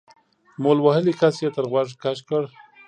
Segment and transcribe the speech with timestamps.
[0.61, 2.43] مول وهلي کس يې تر غوږ کش کړ.